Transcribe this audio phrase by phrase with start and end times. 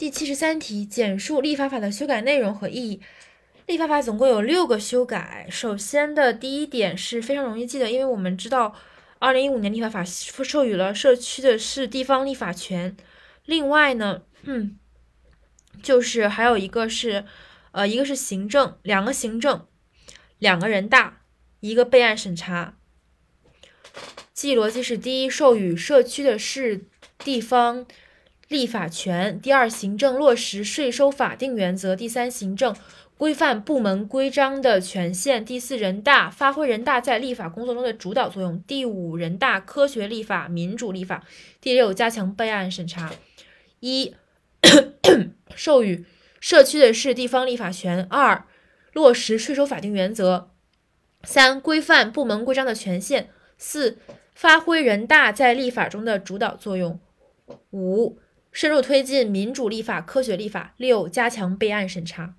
[0.00, 3.02] 第七十三题，简述立法法的修改内容和意义。
[3.66, 5.46] 立法法总共有六个修改。
[5.50, 8.74] 首先的第一点是非常容易记得，因为我们知道，
[9.18, 12.96] 二零一五年立法法授予了社区的是地方立法权。
[13.44, 14.78] 另外呢，嗯，
[15.82, 17.26] 就是还有一个是，
[17.72, 19.66] 呃，一个是行政，两个行政，
[20.38, 21.24] 两个人大，
[21.60, 22.78] 一个备案审查。
[24.32, 26.86] 记忆逻辑是：第一，授予社区的是
[27.18, 27.84] 地方
[28.50, 32.74] 立法权；第二，行政落实税收法定原则；第三，行政。
[33.16, 35.44] 规范部门规章的权限。
[35.44, 38.60] 第四，人大发挥人大在立法工作中的主导作用。
[38.66, 41.22] 第五，人大科学立法、民主立法。
[41.60, 43.12] 第六，加强备案审查。
[43.78, 44.16] 一、
[45.54, 46.04] 授予
[46.40, 48.04] 社区的市地方立法权。
[48.10, 48.44] 二、
[48.92, 50.50] 落实税收法定原则。
[51.22, 53.28] 三、规范部门规章的权限。
[53.56, 53.98] 四、
[54.34, 56.98] 发挥人大在立法中的主导作用。
[57.70, 58.18] 五、
[58.52, 60.74] 深入推进民主立法、科学立法。
[60.76, 62.34] 六、加强备案审查。